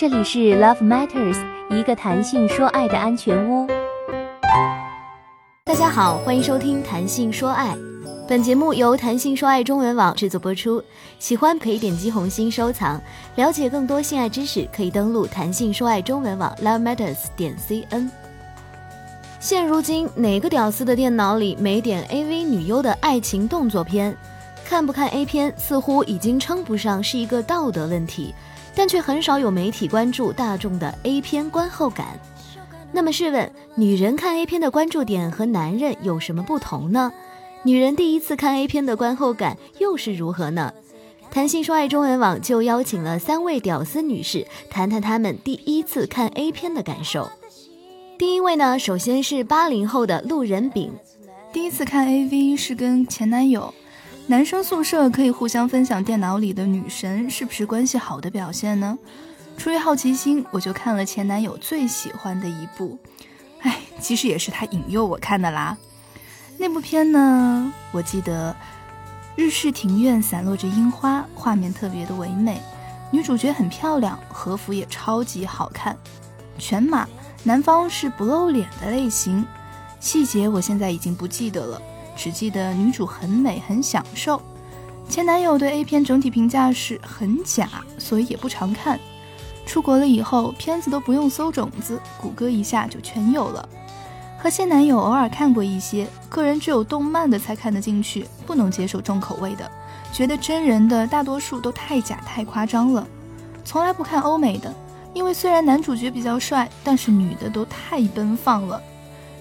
[0.00, 1.36] 这里是 Love Matters，
[1.68, 3.66] 一个谈性说爱的安全屋。
[5.62, 7.76] 大家好，欢迎收听《谈性说爱》，
[8.26, 10.82] 本节目由谈性说爱中文网制作播出。
[11.18, 12.98] 喜欢可以点击红心收藏，
[13.36, 18.08] 了解更多性爱知识可以登录谈性说爱中文网 Love Matters 点 cn。
[19.38, 24.16] 现如今，哪个屌丝的电脑里没点 AV 女优的爱情动作片？
[24.64, 28.34] 看不看 A 片，似乎已经称不上是一个道德问题。
[28.74, 32.18] 但却很少有媒体关注大众的 A 片观后感。
[32.92, 37.12] 那么试问，女人看 A 片的关注点和男人有什么不同呢？
[37.62, 40.72] 女人第一次看 A 片的观后感又是如何呢？
[41.30, 47.30] 谈性说爱中文网就邀请了三位屌丝女士，谈谈她们第一次看 A 片的感受。
[48.18, 50.92] 第一位呢，首先是八零后的路人丙，
[51.52, 53.72] 第一次看 AV 是跟前男友。
[54.30, 58.96] 男生宿舍可以互相分享电脑里的女神，是不是关系好的表现呢？
[59.58, 62.96] 出于好奇心，我就看了前男友最喜欢的一部，
[63.62, 65.76] 哎，其实也是他引诱我看的啦。
[66.58, 68.54] 那部片呢，我记得
[69.34, 72.60] 日式庭院散落着樱花，画面特别的唯美，
[73.10, 75.98] 女主角很漂亮，和服也超级好看，
[76.56, 77.04] 全马，
[77.42, 79.44] 男方是不露脸的类型，
[79.98, 81.82] 细节我现在已经不记得了。
[82.16, 84.40] 只记得女主很美，很享受。
[85.08, 88.98] 前男友对 A 片整体评价是很假，所以也不常看。
[89.66, 93.68] 出国了以后，片子都不用搜种子，谷歌一下就全有了。
[94.38, 99.70] 和现男友偶尔看过一些，个人只有动漫的才看得进去，不能接受重口味的，
[100.12, 103.06] 觉得真人的大多数都太假太夸张了。
[103.64, 104.74] 从来不看欧美的，
[105.12, 108.82] 因为虽然男主角比较帅，但是女的都太奔放了。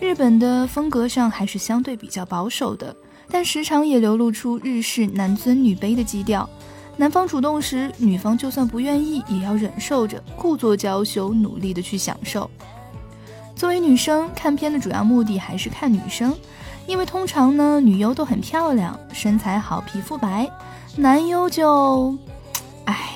[0.00, 2.94] 日本的风格上还是相对比较保守的，
[3.30, 6.48] 但时常也流露出日式男尊女卑的基调。
[6.96, 12.50] 男方主动时，女方就算不愿意，也要忍受着，故作娇羞，努力的去享受。
[13.54, 16.34] 作为女生看片的主要目的还是看女生，
[16.86, 20.48] 因为通常呢，女优都很漂亮，身材好，皮肤白，
[20.94, 22.16] 男优就，
[22.84, 23.12] 唉。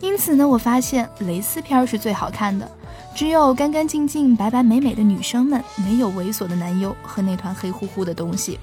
[0.00, 2.70] 因此呢，我发现蕾丝片是最好看的。
[3.16, 8.60] 只有干干净净、白白美美的女生们，没有猥琐的男优和那团黑乎乎的东西。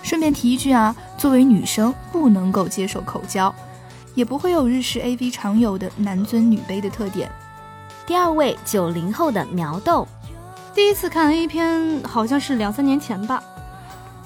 [0.00, 3.52] 顺便提一句啊，作为女生不能够接受口交，
[4.14, 7.28] 也不会有日式 AV 常有的男尊女卑的特点。
[8.06, 10.06] 第二位，九零后的苗豆，
[10.72, 13.42] 第一次看 A 片好像是两三年前吧。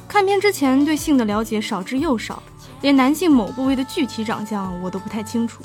[0.07, 2.43] 看片之前对性的了解少之又少，
[2.83, 5.65] 连男性某部位的具体长相我都不太清楚。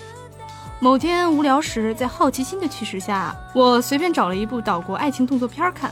[0.81, 5.91] 某天无聊时，在好奇心的驱使下，我随便找了一部岛国爱情动作片看。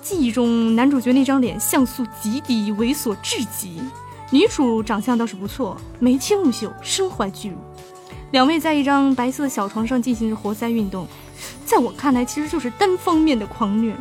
[0.00, 3.82] 记忆中，男主角那张脸像素极低，猥琐至极；
[4.30, 7.56] 女主长相倒是不错，眉清目秀，身怀巨乳。
[8.30, 11.06] 两位在一张白色小床上进行着活塞运动，
[11.66, 13.94] 在我看来，其实就是单方面的狂虐。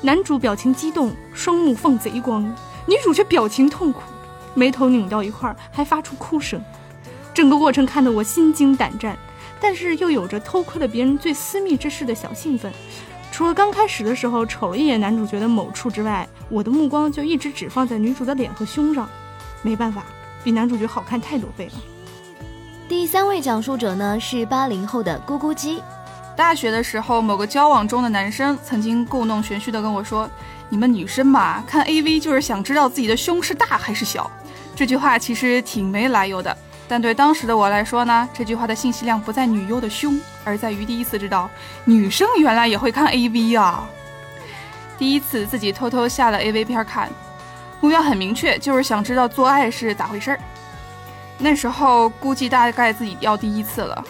[0.00, 2.42] 男主表情激动，双目放贼光；
[2.86, 4.00] 女主却表情痛苦，
[4.54, 6.58] 眉头拧到一块，还发出哭声。
[7.38, 9.16] 整个过程看得我心惊胆战，
[9.60, 12.72] 但是又有着偷窥了别人最私密之事的小兴奋。
[13.30, 19.08] 除了刚开始的时候瞅了一眼男主角的某处之外，我的目光就一直只放在女主的脸和胸上。
[19.62, 20.02] 没办法，
[20.42, 21.72] 比男主角好看太多倍了。
[22.88, 25.80] 第三位讲述者呢是八零后的咕咕鸡。
[26.36, 30.28] 大学的时候，某个交往中的男生曾经故弄玄虚的跟我说
[30.68, 34.28] ：“你们女生嘛，看 AV 就是想知道自己的胸是大还是小。”
[34.74, 36.56] 这句话其实挺没来由的。
[36.88, 41.48] 但对当时的我来说呢，这句话的信息量不在女优的胸，而在于第一次知道
[41.84, 43.86] 女生原来也会看 AV 啊！
[44.96, 47.10] 第一次自己偷偷下了 AV 片看，
[47.80, 50.40] 目标很明确，就是想知道做爱是咋回事儿。
[51.36, 54.02] 那时候估计大概自己要第一次了，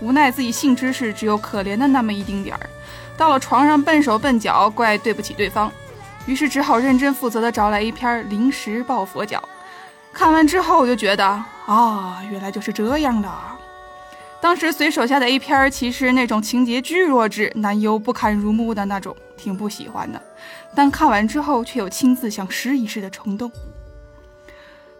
[0.00, 2.70] 无奈自己性知识只有可怜的那么一丁点儿，
[3.16, 5.72] 到了床上笨手笨脚，怪对不起对方，
[6.26, 9.42] 于是只好认真负责的找来 A 片临时抱佛脚。
[10.12, 13.28] 看完之后，我就觉得啊，原来就是这样的。
[14.40, 20.22] 当时随手下的 A 片，其实那种情节巨弱智、男优不堪入目的那种，挺不喜欢的。
[20.74, 23.50] 但看完之后，却有亲自想试一试的冲动。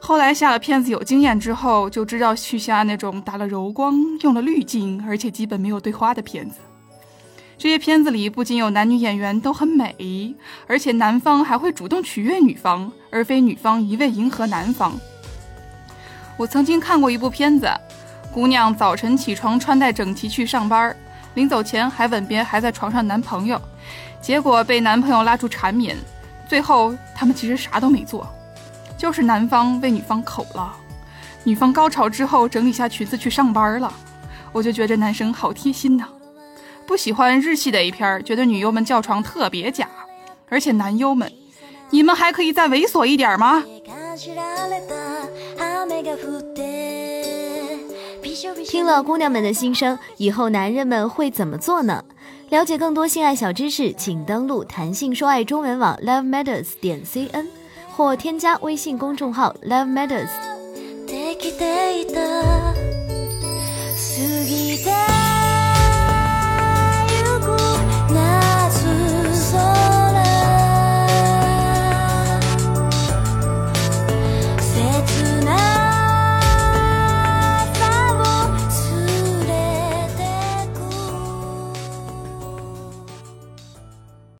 [0.00, 6.56] 后来下了片子有经验之后，就知道去下那种打了柔光、用了滤镜，而且基本没有对话的片子。
[7.58, 10.34] 这些片子里不仅有男女演员都很美，
[10.66, 14.98] 而且男方还会主动取悦女方，而非女方一味迎合男方。
[16.36, 17.68] 我曾经看过一部片子，
[18.32, 20.94] 姑娘早晨起床穿戴整齐去上班，
[21.34, 23.60] 临走前还吻别还在床上男朋友，
[24.20, 25.96] 结果被男朋友拉住缠绵，
[26.46, 28.26] 最后他们其实啥都没做，
[28.98, 30.76] 就是男方为女方口了，
[31.44, 33.92] 女方高潮之后整理下裙子去上班了。
[34.52, 36.08] 我就觉得男生好贴心呐。
[36.86, 39.88] 不喜欢日系的 A 片，觉得女优们叫床特别假，
[40.48, 41.32] 而且男优们，
[41.90, 43.64] 你们还可以再猥琐一点吗？
[48.64, 52.04] 听了姑娘们的心声，以后男人们会怎么做呢？
[52.50, 57.46] 了解更多性爱小知识，请登录弹性说爱中文网 love matters 点 cn，
[57.96, 60.28] 或添加微信公众号 love matters。